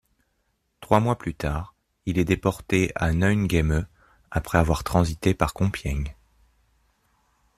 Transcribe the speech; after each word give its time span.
Trois 0.79 0.99
mois 0.99 1.15
plus 1.15 1.35
tard, 1.35 1.75
il 2.07 2.17
est 2.17 2.25
déporté 2.25 2.91
à 2.95 3.13
Neuengamme 3.13 3.85
après 4.31 4.57
avoir 4.57 4.83
transité 4.83 5.35
par 5.35 5.53
Compiègne. 5.53 6.15